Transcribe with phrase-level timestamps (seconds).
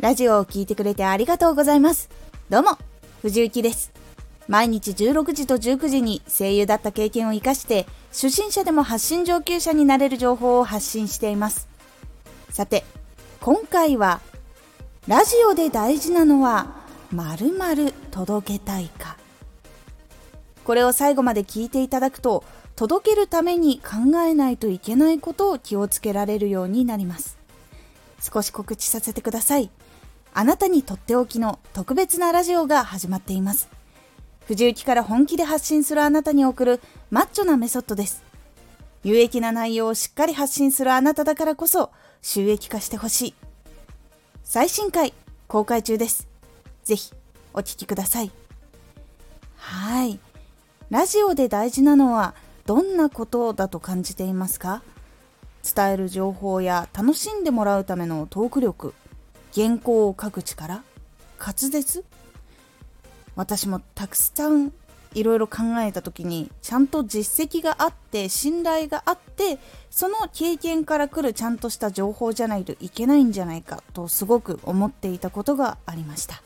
[0.00, 2.08] ラジオを聴いてくれてありがとうございます。
[2.48, 2.78] どうも、
[3.20, 3.92] 藤幸です。
[4.48, 11.68] 毎日16時と19時に声優だった経験を活かして、初心者でも発信上級者になれる情報を発信しています。
[12.48, 12.82] さて、
[13.42, 14.22] 今回は、
[15.06, 16.76] ラジオで大事なのは、
[17.12, 19.18] 〇〇届けたいか。
[20.64, 22.42] これを最後まで聞いていただくと、
[22.74, 27.36] 届けるために考えないといけないことを気をつけられるようになります。
[28.22, 29.70] 少し告知させてください。
[30.32, 33.68] あなたにとっておきの特別なラジオが始まっています。
[34.46, 36.80] 藤雪から本気で発信するあなたに送る
[37.10, 38.22] マッチョなメソッドです。
[39.02, 41.90] 有益な内容をしっかり発信するあなただからこそ
[42.22, 43.34] 収益化してほしい。
[44.44, 45.14] 最新回
[45.48, 46.28] 公開中です。
[46.84, 47.12] ぜひ
[47.52, 48.30] お聴きください。
[49.56, 50.18] はい。
[50.90, 52.34] ラジオで大事なのは
[52.66, 54.82] どんなことだと感じていますか？
[55.62, 58.94] 伝える情報や楽しんでもらうためのトーク力
[59.54, 60.82] 原稿を書く力？
[61.38, 62.04] 滑舌？
[63.36, 64.72] 私もたくさん
[65.14, 69.58] いろいろ考えた時にちゃんと実績があって信頼があって
[69.90, 76.42] その経験から来るちゃんとした情報じゃないといけないんじゃないかとすごく思っていたことがありました。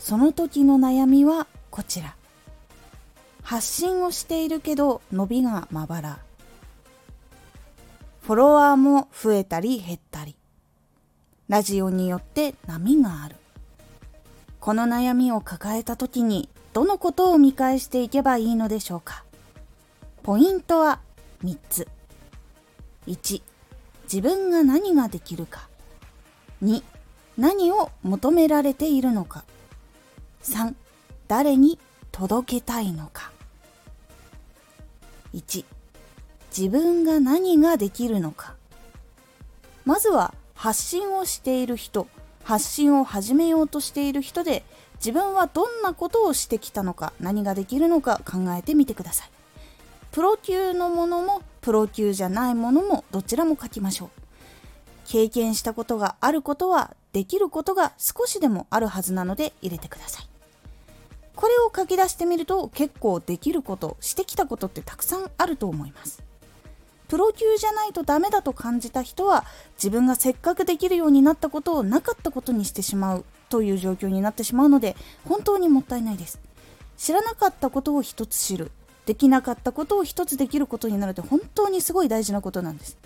[0.00, 2.16] その時の悩みはこちら。
[3.44, 6.18] 発信をしているけど伸びがまばら。
[8.22, 10.34] フォロワーも増えたり減ったり。
[11.48, 13.36] ラジオによって波がある。
[14.60, 19.24] この悩みを抱えた時にどのことを見返していけばいいのでしょうか。
[20.22, 21.00] ポイントは
[21.44, 21.88] 3つ。
[23.06, 23.42] 1
[24.04, 25.68] 自分が何ができるか。
[26.62, 26.82] 2
[27.36, 29.44] 何を求められているのか。
[30.42, 30.74] 3
[31.28, 31.78] 誰に
[32.12, 33.32] 届けたいのか。
[35.34, 35.64] 1
[36.56, 38.54] 自分が何ができるのか。
[39.84, 42.06] まずは発信をしている人
[42.44, 44.62] 発信を始めようとしている人で
[44.94, 49.30] 自分はどんなことをしてきたのか何ができるのか考えてみてください。
[50.12, 54.10] プロ級のものもプロ級じゃないものもどちらも書きましょう。
[55.04, 60.28] 経験したことがあることはできることが少しでもあるはずなので入れてください。
[61.34, 66.22] これを書き出してみると結構できることしてきたことってたくさんあると思います。
[67.12, 74.96] プロ級じゃないとダメだと感じた人は自分がせっかくできるようになったことをなかったことにしてしまうという状況になってしまうので
[75.28, 76.40] 本当にもったいないです。
[76.96, 78.72] 知らなかったことを一つ知る
[79.04, 82.96] できなかったことを一つできることになるって本当にすごい大事なことなんです。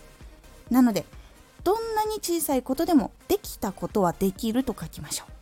[0.71, 1.05] なので
[1.65, 5.33] どんなに小さいことでもできたことはできると書きましょう。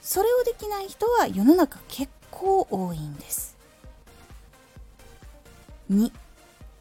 [0.00, 3.58] それをできない人は世の中結構多いんです。
[5.92, 6.10] 2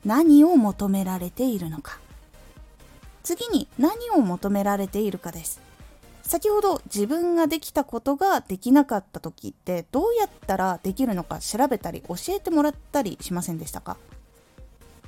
[0.05, 1.99] 何を求められているのか。
[3.23, 5.61] 次に何を求められているかです。
[6.23, 13.97] 先ほど自分ができたことができなかった時ってどうやったらできるのか調べたり教えてもらったりしませんでしたか？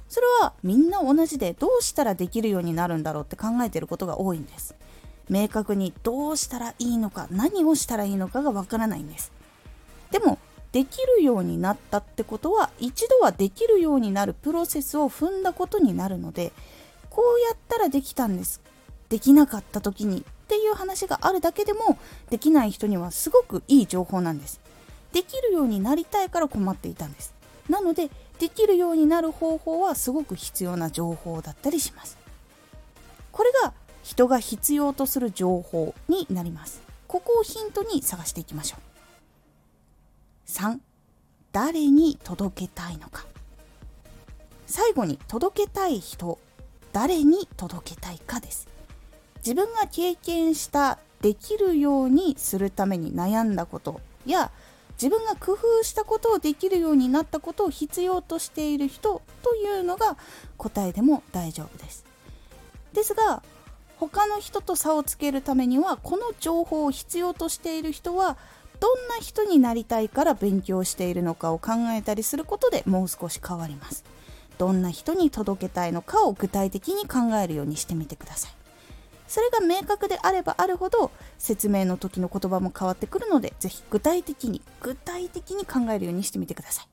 [0.09, 4.75] それはみんな同じでどうしたらできるようになるんだろうって考えてることが多いんです。
[5.29, 9.31] 明確にどうしたらいいのか何をしたらいいのかがわからないんです。
[10.09, 10.37] でも
[10.71, 16.53] できるようになったってことは一度はできるようになるプロセスを踏んだことになるので
[17.09, 18.61] こうやったらできたんです。
[19.09, 21.97] できなかった時にっていう話があるだけでも
[22.29, 24.61] できない人にはすごくいい情報なんです。
[25.11, 27.33] できるようになりたいから困っていたんです。
[27.69, 32.17] なのでできるようになる方法はすごく必要な情報だったりします。
[33.33, 33.73] これが
[34.03, 36.81] 人が必要とする情報になります。
[37.07, 38.90] ここをヒントに探していきましょう。
[40.51, 40.79] 3
[41.53, 43.25] 誰に届けたいのか。
[44.67, 46.39] 最後に届けたい人
[46.91, 48.67] 誰に届けたいかです。
[49.37, 54.51] 自分が経験したできるようにするために悩んだことや
[55.01, 60.17] 自分が工夫したことをできるようになったことを必要としている人というのが
[60.57, 62.05] 答えでも大丈夫です。
[62.91, 63.41] ですが
[63.97, 68.37] 他の人と差をつけるためにはこの情報を必要としている人は
[68.81, 74.03] どんな人になりたいから勉強しているのかを考えたりすることでもう少し変わります。
[74.57, 78.51] どんな人に届けたいのかを具体的に考えるようにしてみてください。
[79.27, 86.87] それが明確であればあるほど説明の時の言葉も変わってくるのでぜひ具体的に具体的に考えるようにしてみてください。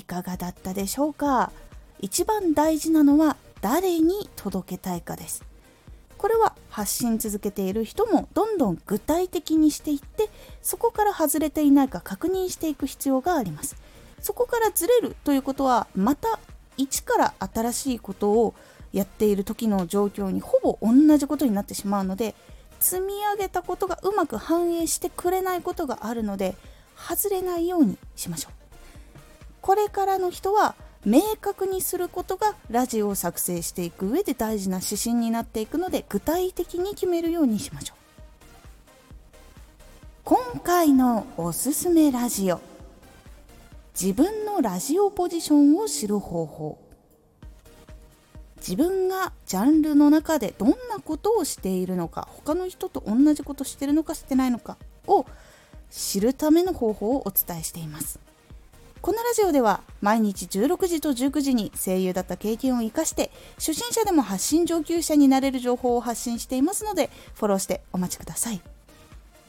[0.00, 1.52] いかがだったでしょうか？
[2.00, 5.44] 一番大事なのは誰に届けたいかです。
[6.16, 10.30] これは発信続けている人もどんどん具体的にしていって
[10.62, 13.74] そこから外れていないか確認していく必要があります。
[14.20, 16.38] そこからずれるということはまた
[16.76, 18.54] 一から新しいことを
[18.92, 22.36] やっている時の状況にほぼ同じことになってしまうので
[22.78, 26.54] 積み上げたことがうまく反映してくれないことがあるので
[26.96, 28.52] 外れないようにしましょう。
[29.62, 37.98] これからの人は明確にすることがラジオを作成していく上で大事な指針になっていくので具体的に決めるようにしましょう。
[40.24, 42.60] 今回のおすすめラジオ。
[43.98, 46.78] 自分のラジオポジションを知る方法。
[48.58, 55.26] 自分がジャンルの中でどんなことをしているのか他の人と同じことしてるのかしてないのかを
[55.90, 58.18] 知るための方法をお伝えしています。
[59.00, 68.60] このラジオでは毎日16時と19時に声優だった経験を生かして初心者でも発信上級者になれる情報を発信していますのでフォローしてお待ちください。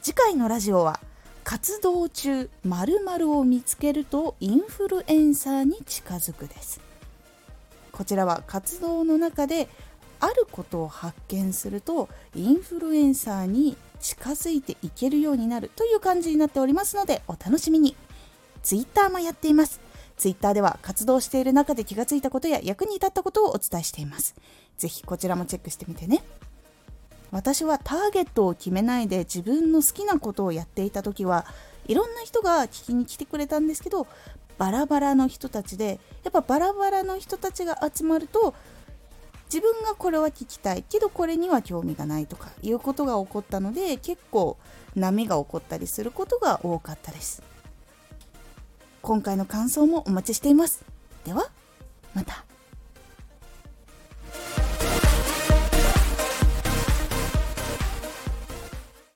[0.02, 1.00] 次回のラジオは
[1.42, 6.80] 活動中〇〇を見つけるとインフルエンサーに近づくです。
[7.90, 9.68] こちらは活動の中で
[10.20, 17.96] あることを発見するとインフルエンサーに近づいていけるようになるという感じになっておりますのでお楽しみに。
[18.62, 19.80] Twitter もやっています。
[20.16, 24.34] Twitter では活動している中で気がついたことや役に立ったことをお伝えしています。
[24.76, 26.22] ぜひこちらもチェックしてみてね。
[27.30, 31.46] 私はターゲットを決めないで自分の好きなことをやっていた時は
[31.86, 34.06] いろんな人が聞きに来てくれたんですけど
[34.58, 38.54] バラバラの人たちでやっぱバラバラの人たちが集まると
[39.46, 44.56] 自分がこれは聞きたいけどこれには興味がないとかいうことが起こったので結構
[44.94, 47.42] 波が起こったりすることが多かったです。
[49.02, 50.84] 今回の感想もお待ちしています。
[51.24, 51.50] では
[52.14, 52.49] また。